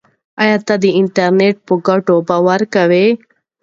ایا 0.43 0.57
ته 0.67 0.75
د 0.83 0.85
انټرنیټ 0.99 1.55
په 1.67 1.73
ګټو 1.87 2.15
باور 2.27 2.61
لرې؟ 2.73 3.07